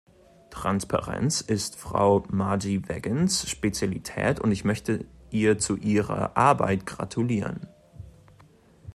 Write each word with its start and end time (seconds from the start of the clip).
Transparenz 0.49 1.41
ist 1.41 1.75
Frau 1.75 2.23
Maij-Weggens 2.27 3.47
Spezialität 3.47 4.39
und 4.39 4.51
ich 4.51 4.63
möchte 4.63 5.05
ihr 5.29 5.59
zu 5.59 5.75
ihrer 5.77 6.35
Arbeit 6.35 6.87
gratulieren. 6.87 7.67